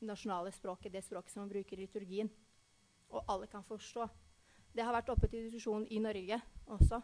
[0.02, 2.30] nasjonale språket, det språket som man bruker i liturgien.
[3.10, 4.08] Og alle kan forstå.
[4.72, 6.38] Det har vært oppe til diskusjon i Norge
[6.72, 7.02] også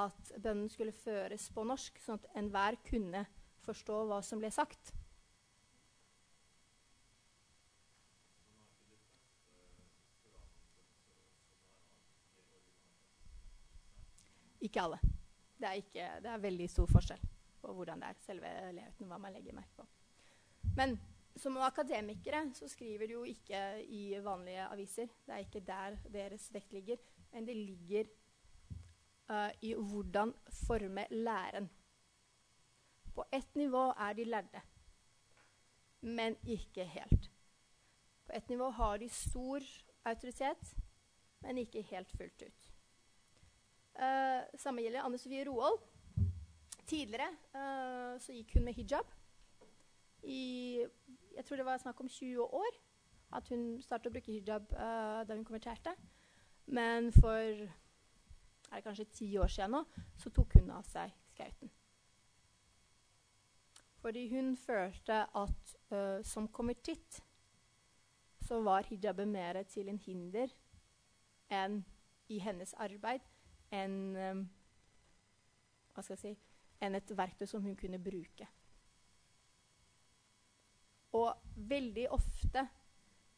[0.00, 3.22] at bønnen skulle føres på norsk, sånn at enhver kunne
[3.62, 4.90] forstå hva som ble sagt.
[14.64, 14.98] Ikke alle.
[15.60, 17.20] Det er, ikke, det er veldig stor forskjell
[17.62, 19.86] på hvordan det er, selve leiligheten, hva man legger merke på.
[20.76, 20.96] Men
[21.36, 25.08] som akademikere så skriver de jo ikke i vanlige aviser.
[25.26, 26.96] Det er ikke der deres vekt ligger.
[27.32, 28.04] Men det ligger
[29.30, 30.34] uh, i hvordan
[30.66, 31.70] forme læren.
[33.14, 34.60] På ett nivå er de lærde,
[36.00, 37.30] men ikke helt.
[38.26, 39.60] På ett nivå har de stor
[40.04, 40.76] autoritet,
[41.40, 42.70] men ikke helt fullt ut.
[43.94, 45.78] Uh, samme gjelder Anne Sofie Roald.
[46.86, 49.06] Tidligere uh, så gikk hun med hijab.
[50.22, 50.84] I
[51.36, 52.76] jeg tror det var snakk om 20 år
[53.34, 55.94] at hun startet å bruke hijab uh, da hun konverterte.
[56.66, 57.34] Men for
[58.74, 59.82] er det kanskje ti år siden nå,
[60.18, 61.70] så tok hun av seg skauten.
[64.04, 67.22] Fordi hun følte at uh, som konvertitt
[68.44, 70.52] så var hijabet mer til en hinder
[71.52, 71.80] enn
[72.28, 73.24] i hennes arbeid
[73.72, 74.42] enn um,
[75.94, 76.34] hva skal jeg si,
[76.84, 78.48] enn et verktøy som hun kunne bruke.
[81.14, 81.30] Og
[81.70, 82.64] veldig ofte,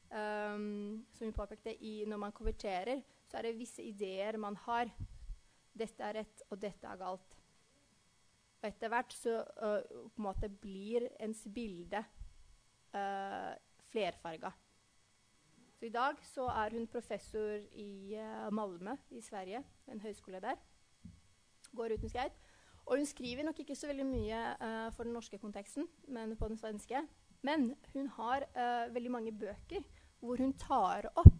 [0.08, 4.90] um, som hun påpekte, i, når man konverterer, så er det visse ideer man har.
[5.76, 7.34] Dette er rett, og dette er galt.
[8.62, 12.00] Og etter hvert så uh, på en måte blir ens bilde
[12.96, 13.52] uh,
[13.90, 14.54] flerfarga.
[15.76, 19.60] Så I dag så er hun professor i uh, Malmö i Sverige,
[19.92, 20.56] en høyskole der.
[21.76, 22.34] Går uten skate.
[22.86, 26.48] Og hun skriver nok ikke så veldig mye uh, for den norske konteksten, men på
[26.48, 27.04] den svenske.
[27.42, 29.84] Men hun har uh, veldig mange bøker
[30.20, 31.34] hvor hun tar opp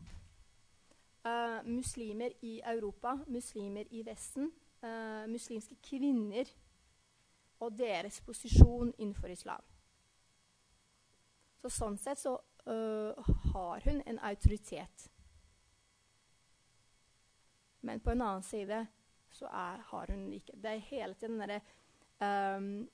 [1.27, 4.53] uh, muslimer i Europa, muslimer i Vesten,
[5.27, 6.47] muslimske kvinner
[7.65, 9.65] og deres posisjon innenfor islam.
[11.59, 12.37] Så sånn sett så
[13.51, 15.09] har hun en autoritet.
[17.87, 18.87] Men på en annen side
[19.31, 22.89] så er, har hun ikke Det er hele tiden den derre um,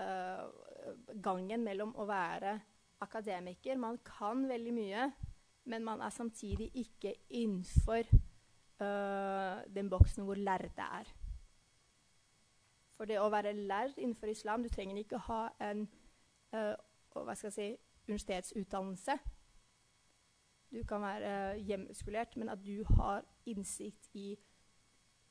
[0.00, 0.65] uh,
[1.22, 2.58] gangen mellom å være
[3.04, 5.10] akademiker Man kan veldig mye,
[5.64, 8.08] men man er samtidig ikke innenfor
[8.80, 11.10] uh, den boksen hvor lærde er.
[12.96, 15.86] For det å være lærd innenfor islam Du trenger ikke ha en
[16.54, 16.74] uh,
[17.16, 17.68] hva skal jeg si,
[18.08, 19.16] universitetsutdannelse.
[20.72, 24.36] Du kan være hjemmeskolert, men at du har innsikt i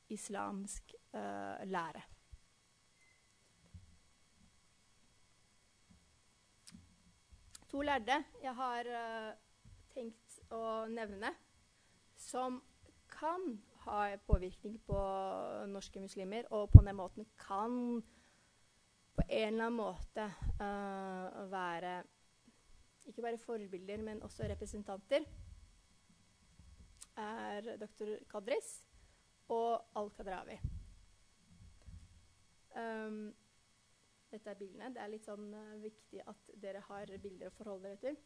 [0.08, 2.02] islamsk uh, lære.
[7.70, 9.30] To lærde jeg har uh,
[9.94, 11.32] tenkt å nevne,
[12.16, 12.60] som
[13.10, 14.98] kan ha påvirkning på
[15.70, 18.02] norske muslimer, og på den måten kan
[19.16, 20.28] på en eller annen måte
[20.60, 22.02] uh, være
[23.06, 25.24] ikke bare forbilder, men også representanter,
[27.16, 28.16] er dr.
[28.30, 28.70] Kadris
[29.48, 30.58] og Al-Kadrawi.
[32.76, 33.34] Um,
[34.36, 34.90] dette er bildene.
[34.94, 38.18] Det er litt sånn uh, viktig at dere har bilder å forholde dere til.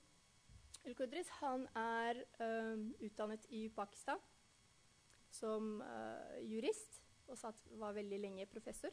[0.89, 1.31] Al-Qudris
[1.77, 4.21] er uh, utdannet i Pakistan
[5.31, 8.91] som uh, jurist og satt, var veldig lenge professor.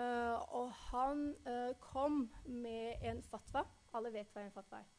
[0.00, 1.34] Og han
[1.82, 3.64] kom med en fatwa.
[3.96, 4.92] Alle vet hva en fatwa er.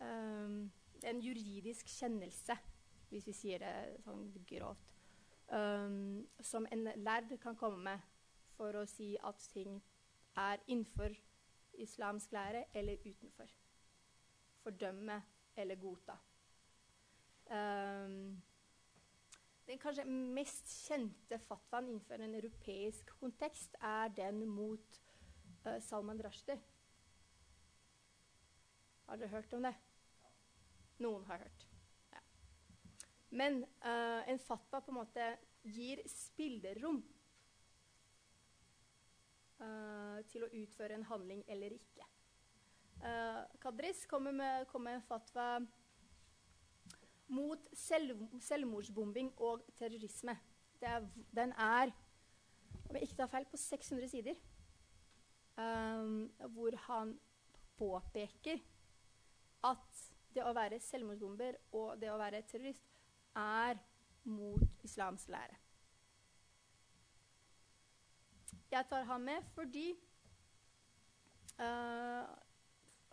[0.00, 0.58] Um,
[1.04, 2.56] en juridisk kjennelse
[3.08, 4.92] hvis vi sier det sånn grovt,
[5.50, 8.17] um, som en lærd kan komme med
[8.58, 9.78] for å si at ting
[10.38, 11.14] er innenfor
[11.78, 13.50] islamsk lære eller utenfor.
[14.62, 15.22] Fordømme
[15.56, 16.18] eller godta.
[17.48, 18.42] Um,
[19.68, 25.00] den kanskje mest kjente fatwaen innenfor en europeisk kontekst er den mot
[25.66, 26.58] uh, Salman Rushdie.
[29.08, 29.74] Har dere hørt om det?
[30.98, 31.66] Noen har hørt.
[33.30, 35.28] Men uh, en fatwa på en måte
[35.68, 37.02] gir spillerom
[39.60, 42.06] uh, til å utføre en handling eller ikke.
[42.98, 45.48] Uh, Kadris kommer med, kommer med en fatwa
[47.28, 50.38] mot selv, selvmordsbombing og terrorisme.
[50.80, 51.92] Er, den er,
[52.88, 54.34] om jeg ikke tar feil, på 600 sider.
[55.58, 57.16] Um, hvor han
[57.78, 58.60] påpeker
[59.66, 60.02] at
[60.34, 62.84] det å være selvmordsbomber og det å være terrorist
[63.38, 63.80] er
[64.28, 65.56] mot islams lære.
[68.70, 69.94] Jeg tar ham med fordi
[71.60, 72.24] uh,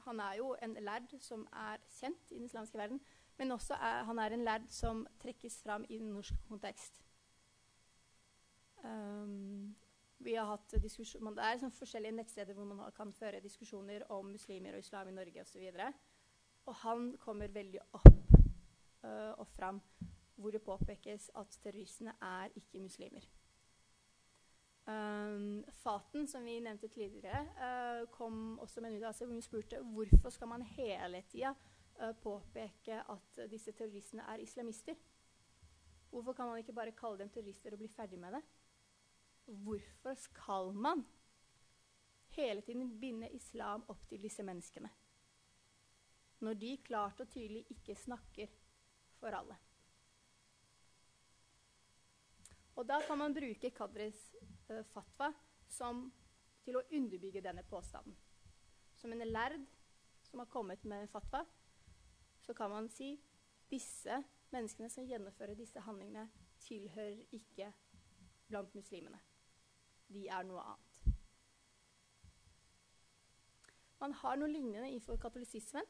[0.05, 3.01] han er jo en lærd som er kjent i den islamske verden,
[3.37, 7.01] men også er, han er en lærd som trekkes fram i den norske kontekst.
[8.83, 9.75] Um,
[10.19, 14.29] vi har hatt diskusjon, Det er sånn forskjellige nettsteder hvor man kan føre diskusjoner om
[14.31, 15.63] muslimer og islam i Norge osv.
[15.71, 16.03] Og,
[16.65, 18.11] og han kommer veldig opp
[19.03, 19.81] uh, og fram
[20.35, 23.25] hvor det påpekes at terroristene er ikke muslimer.
[24.85, 29.79] Um, Faten, som vi nevnte tidligere, uh, kom også med en uttalelse hvor hun spurte
[29.81, 31.55] hvorfor skal man hele tida
[31.97, 34.99] uh, påpeke at disse terroristene er islamister.
[36.11, 38.43] Hvorfor kan man ikke bare kalle dem terrorister og bli ferdig med det?
[39.45, 41.01] Hvorfor skal man
[42.37, 44.89] hele tiden binde islam opp til disse menneskene?
[46.45, 48.53] Når de klart og tydelig ikke snakker
[49.19, 49.57] for alle.
[52.75, 54.35] Og da kan man bruke Kadris
[54.93, 55.31] fatwa
[55.69, 56.07] som,
[56.65, 58.15] til å underbygge denne påstanden.
[58.95, 59.59] Som en lærd
[60.23, 61.43] som har kommet med fatwa,
[62.41, 63.15] så kan man si
[63.69, 67.71] disse menneskene som gjennomfører disse handlingene, tilhører ikke
[68.47, 69.19] blant muslimene.
[70.07, 71.01] De er noe annet.
[73.99, 75.87] Man har noe lignende innenfor katolisismen,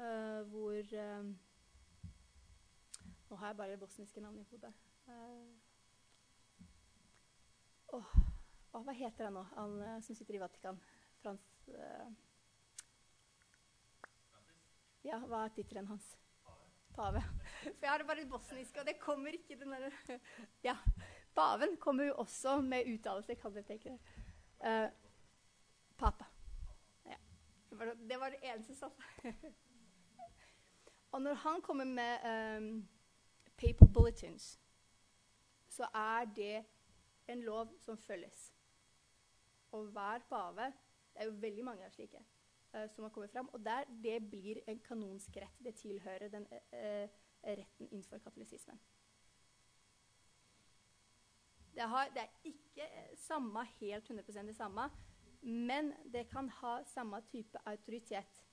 [0.00, 1.32] uh, hvor uh,
[3.30, 4.72] Nå har jeg bare bosniske navn i hodet.
[5.06, 5.59] Uh,
[7.96, 8.16] oh,
[8.72, 10.80] oh, hva heter han nå, han uh, som sitter i Vatikan?
[11.22, 12.08] Frans uh,
[15.06, 16.10] Ja, hva er tittelen hans?
[16.96, 17.22] Pave.
[17.62, 20.18] For jeg har det bare bosnisk, og det kommer ikke den derre
[20.68, 20.76] Ja.
[21.34, 23.92] Paven kommer jo også med uttalelse, kan dere tenke
[24.60, 24.90] dere.
[25.96, 26.26] papa.
[27.06, 27.16] Ja.
[27.70, 28.90] Det var det eneste som
[31.12, 32.26] Og når han kommer med
[32.58, 32.88] um,
[33.56, 34.60] paper bulletins,
[35.68, 36.64] så er det
[37.32, 38.52] en lov som følges.
[39.72, 40.72] Og hver pave
[41.10, 42.20] Det er jo veldig mange av slike
[42.74, 43.48] uh, som har kommet fram.
[43.52, 45.58] Og der, det blir en kanonsk rett.
[45.58, 47.08] Det tilhører den uh,
[47.42, 48.80] retten innenfor katolisismen.
[51.74, 54.90] Det, har, det, er ikke samme, helt 100% det samme,
[55.42, 58.44] men det kan ha samme type autoritet.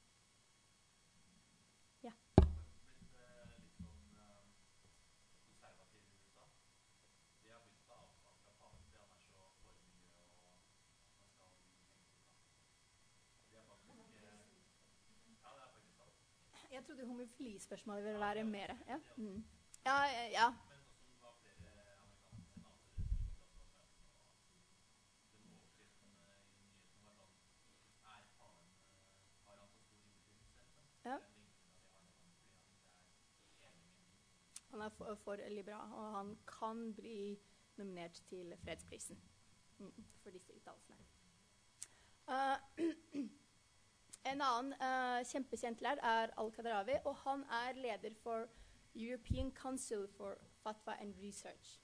[16.77, 18.67] Jeg trodde homofilispørsmålet ville være mer.
[18.87, 19.45] Ja, mm.
[19.85, 20.03] ja.
[20.03, 20.53] ja.
[31.05, 31.17] ja.
[34.71, 37.39] Han er for, for liberal, og han kan bli
[37.77, 39.19] nominert til fredsprisen
[39.77, 40.97] mm, for disse uttalelsene.
[42.27, 43.29] Uh,
[44.27, 48.47] En annen uh, kjempekjent lærer er Al-Qadrawi, og han er leder for
[48.95, 51.77] European Council for Fatwa and Research.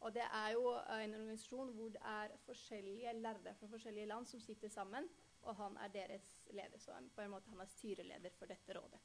[0.00, 4.26] Og Det er jo uh, en organisasjon hvor det er forskjellige lærere fra forskjellige land
[4.26, 5.08] som sitter sammen,
[5.42, 6.78] og han er deres leder.
[6.78, 9.02] Så han, på en måte han er styreleder for dette rådet.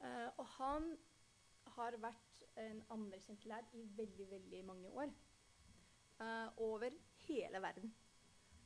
[0.00, 0.90] Uh, og han
[1.76, 5.16] har vært en anerkjent lærer i veldig, veldig mange år.
[6.56, 6.90] over
[7.28, 7.92] hele verden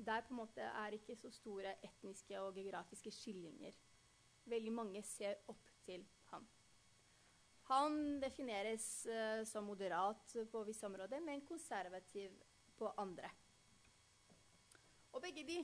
[0.06, 3.76] der på en måte er ikke så store etniske og geografiske skillinger.
[4.44, 6.46] Veldig mange ser opp til han.
[7.70, 12.34] Han defineres uh, som moderat på visse områder, men konservativ
[12.78, 13.30] på andre.
[15.12, 15.60] Og begge de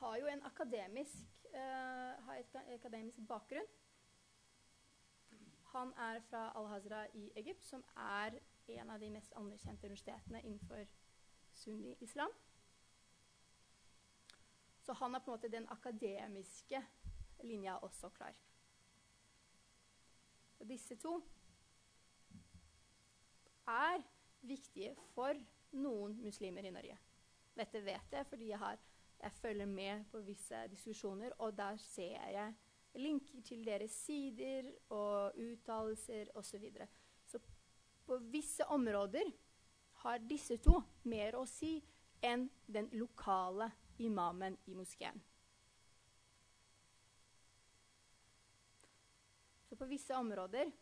[0.00, 3.70] har jo en akademisk, uh, et akademisk bakgrunn.
[5.70, 10.86] Han er fra Al-Hazra i Egypt, som er en av de mest anerkjente universitetene innenfor
[11.54, 12.32] sunni-islam.
[14.90, 16.78] Så han har på en måte den akademiske
[17.46, 18.34] linja også klar.
[20.58, 21.12] Og disse to
[23.70, 24.02] er
[24.42, 25.38] viktige for
[25.78, 26.96] noen muslimer i Norge.
[27.54, 28.80] Dette vet jeg fordi jeg, har,
[29.20, 32.54] jeg følger med på visse diskusjoner, og der ser jeg
[32.98, 36.48] linker til deres sider og uttalelser osv.
[36.50, 36.88] Så, videre.
[37.26, 37.38] så
[38.06, 39.30] på visse områder
[40.02, 41.76] har disse to mer å si
[42.26, 43.70] enn den lokale
[44.00, 45.20] imamen i moskeen.
[49.68, 50.72] Så på visse områder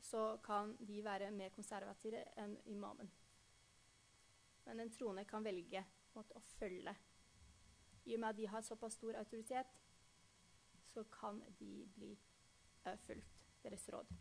[0.00, 3.08] så kan de være mer konservative enn imamen.
[4.64, 6.94] Men den troende kan velge måte, å følge.
[8.04, 9.72] I og med at de har såpass stor autoritet,
[10.92, 12.12] så kan de bli
[12.84, 14.12] uh, fulgt deres råd.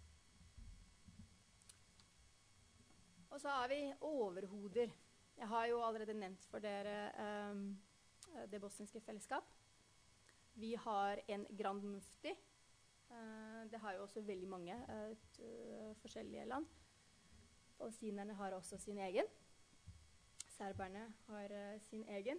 [3.29, 4.93] Og så har vi overhoder.
[5.37, 7.09] Jeg har jo allerede nevnt for dere
[7.51, 7.65] um,
[8.51, 9.43] det bosniske fellesskap.
[10.53, 12.29] Vi har en grand mufti.
[13.09, 16.65] Eh, det har jo også veldig mange uh, forskjellige land.
[17.77, 19.25] Palestinerne har også sin egen.
[20.47, 22.37] Serberne har sin egen.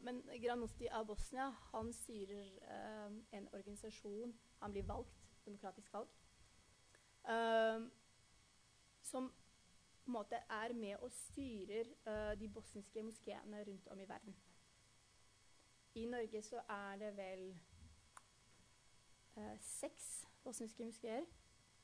[0.00, 2.46] Men Grand Mufti av Bosnia han styrer
[3.32, 6.08] en organisasjon Han blir valgt, demokratisk valg,
[9.02, 9.28] som
[10.04, 11.90] på en måte er med og styrer
[12.34, 14.36] de bosniske moskeene rundt om i verden.
[15.94, 17.42] I Norge så er det vel
[19.36, 20.08] eh, seks
[20.44, 21.26] bosniske muskeer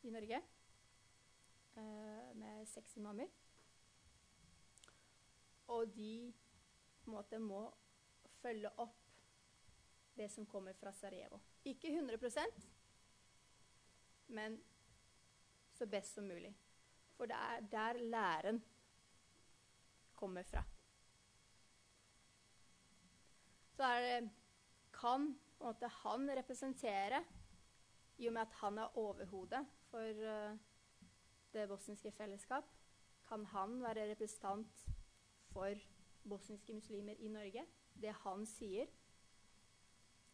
[0.03, 0.41] i Norge.
[1.77, 3.29] Eh, med seks imamer.
[5.69, 6.33] Og de
[7.05, 7.67] måte må
[8.41, 8.97] følge opp
[10.17, 11.41] det som kommer fra Sarajevo.
[11.65, 12.69] Ikke 100%
[14.29, 14.61] men
[15.73, 16.55] så best som mulig.
[17.17, 18.65] For det er der læren
[20.15, 20.63] kommer fra.
[23.79, 24.31] Så det,
[24.93, 25.29] kan
[25.61, 27.21] måte, han representere,
[28.19, 30.57] i og med at han er overhodet for uh,
[31.55, 32.65] det bosniske fellesskap,
[33.29, 34.89] kan han være representant
[35.53, 35.79] for
[36.29, 37.63] bosniske muslimer i Norge.
[38.03, 38.91] Det han sier,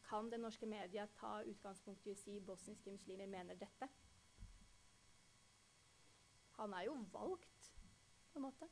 [0.08, 3.88] kan det norske media ta utgangspunkt i å si bosniske muslimer mener dette.
[6.56, 7.68] Han er jo valgt,
[8.32, 8.70] på en måte,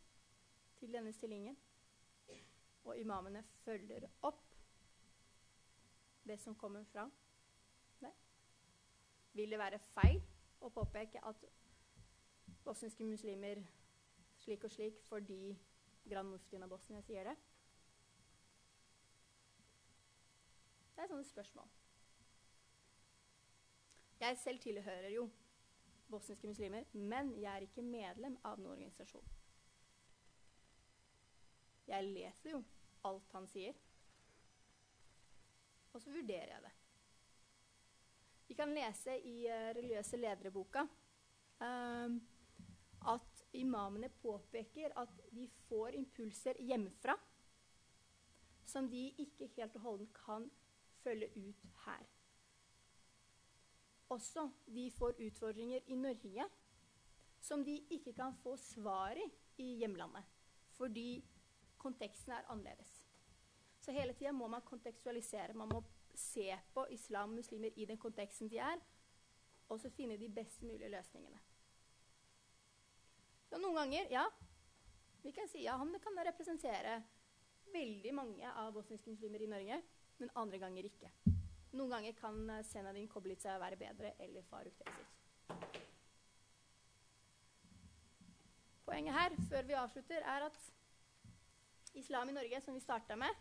[0.81, 1.61] til denne stillingen.
[2.85, 4.42] Og imamene følger opp
[6.33, 7.13] det som kommer fram.
[8.01, 8.13] Nei.
[9.33, 10.23] Vil det være feil
[10.65, 11.45] å påpeke at
[12.65, 13.61] bosniske muslimer
[14.41, 15.53] slik og slik fordi
[16.09, 17.37] Grand Muftien av Bosnia sier det?
[20.97, 21.69] Det er sånne spørsmål.
[24.23, 25.29] Jeg selv tilhører jo
[26.09, 29.33] bosniske muslimer, men jeg er ikke medlem av noen organisasjon.
[31.93, 32.63] Jeg leser jo
[33.05, 33.77] alt han sier,
[35.93, 36.73] og så vurderer jeg det.
[38.49, 40.87] Vi kan lese i uh, religiøse ledere-boka
[41.63, 42.17] um,
[43.13, 47.17] at imamene påpeker at de får impulser hjemmefra
[48.73, 50.51] som de ikke helt og holdent kan
[51.03, 52.05] følge ut her.
[54.09, 56.47] Også de får utfordringer i Norge
[57.43, 60.25] som de ikke kan få svar i i hjemlandet,
[60.71, 61.25] fordi
[61.79, 63.02] konteksten er annerledes.
[63.83, 65.57] Så hele tida må man kontekstualisere.
[65.59, 65.83] Man må
[66.15, 68.79] se på islam og muslimer i den konteksten de er,
[69.69, 71.41] og så finne de best mulige løsningene.
[73.49, 74.27] Så noen ganger, ja,
[75.23, 77.01] vi kan si ja, han kan representere
[77.73, 79.81] veldig mange av bosniske muslimer i Norge,
[80.21, 81.11] men andre ganger ikke.
[81.73, 85.19] Noen ganger kan eh, Senadin Koblica være bedre, eller Faruk Tesic.
[88.85, 90.59] Poenget her, før vi avslutter, er at
[91.97, 93.41] islam i Norge, som vi starta med,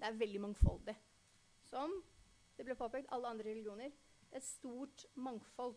[0.00, 0.96] det er veldig mangfoldig.
[1.68, 1.92] Som
[2.56, 3.92] det ble påpekt, alle andre religioner.
[4.32, 5.76] Et stort mangfold.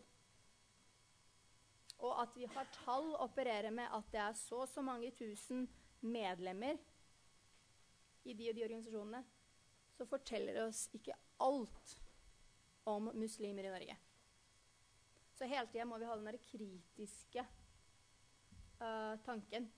[2.04, 5.12] Og at vi har tall å operere med at det er så og så mange
[5.16, 5.66] tusen
[6.04, 6.80] medlemmer
[8.24, 9.20] i de og de organisasjonene,
[9.94, 11.94] så forteller det oss ikke alt
[12.90, 13.96] om muslimer i Norge.
[15.34, 17.44] Så hele tida må vi ha den der kritiske
[18.80, 19.68] uh, tanken.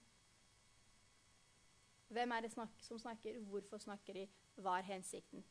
[2.09, 3.39] Hvem er det snak som snakker?
[3.41, 4.29] Hvorfor snakker de?
[4.57, 5.45] Hva er hensikten?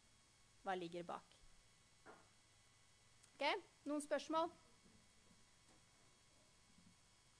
[0.64, 1.36] Hva ligger bak?
[3.36, 3.44] Ok,
[3.86, 4.50] Noen spørsmål?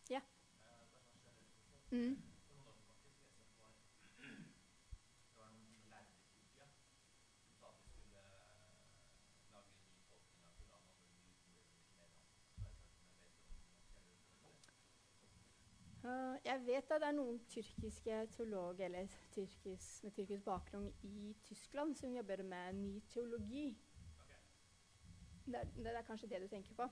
[0.10, 0.20] Ja?
[1.92, 2.18] Mm.
[16.06, 21.32] Uh, jeg vet at det er noen tyrkiske teologer eller tyrkis, med tyrkisk bakgrunn i
[21.48, 23.72] Tyskland som jobber med ny teologi.
[24.22, 24.44] Okay.
[25.48, 26.86] Det, er, det, er, kanskje det du tenker på?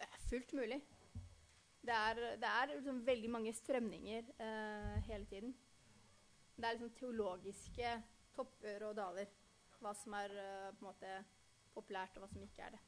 [0.00, 0.80] Ja, det fullt mulig.
[1.86, 5.54] Det er, det er liksom veldig mange strømninger uh, hele tiden.
[6.56, 7.94] Det er liksom teologiske
[8.34, 9.30] topper og daler.
[9.78, 11.14] Hva som er uh, på en måte
[11.76, 12.82] populært, og hva som ikke er det.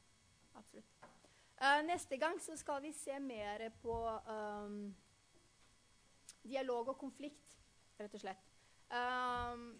[0.58, 1.27] Absolutt.
[1.58, 3.94] Uh, neste gang så skal vi se mer på
[4.30, 4.94] um,
[6.46, 7.56] dialog og konflikt,
[7.98, 8.44] rett og slett.
[8.94, 9.72] Um,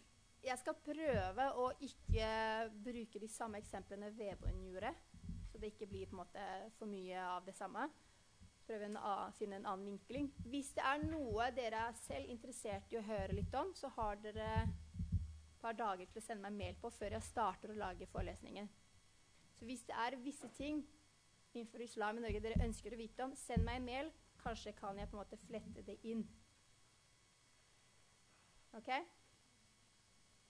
[0.42, 2.32] jeg skal prøve å ikke
[2.82, 4.90] bruke de samme eksemplene Vebjørn gjorde,
[5.52, 6.42] så det ikke blir måte
[6.80, 7.86] for mye av det samme.
[8.66, 10.28] Prøve å finne en annen vinkling.
[10.50, 14.18] Hvis det er noe dere er selv interessert i å høre litt om, så har
[14.26, 18.10] dere et par dager til å sende meg mail på før jeg starter å lage
[18.10, 18.66] forelesningen.
[19.54, 20.82] Så hvis det er visse ting
[21.59, 24.11] innenfor islam i Norge dere ønsker å vite om, send meg en mail.
[24.42, 26.22] Kanskje kan jeg på en måte flette det inn.
[28.78, 28.90] Ok?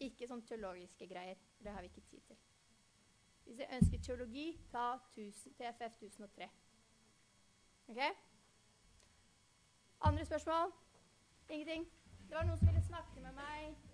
[0.04, 1.40] Ikke sånn teologiske greier.
[1.58, 2.38] Det har vi ikke tid til.
[3.44, 6.50] Hvis dere ønsker teologi, ta TFF 1003.
[7.88, 8.02] Ok?
[10.10, 10.74] Andre spørsmål?
[11.48, 11.88] Ingenting?
[12.28, 13.87] Det var noen som ville snakke med meg.